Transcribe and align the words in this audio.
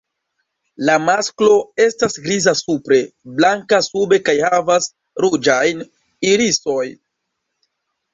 La 0.89 0.93
masklo 1.07 1.57
estas 1.83 2.15
griza 2.23 2.53
supre, 2.61 2.97
blanka 3.41 3.79
sube 3.89 4.19
kaj 4.29 4.35
havas 4.47 4.87
ruĝajn 5.25 5.85
irisojn. 6.31 6.97